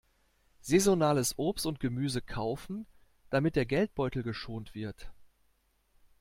[0.61, 2.87] Saisonales Obst und Gemüse kaufen,
[3.29, 5.11] damit der Geldbeutel geschont wird.